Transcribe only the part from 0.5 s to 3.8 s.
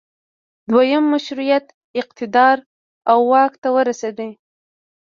دویم مشروطیت اقتدار او واک ته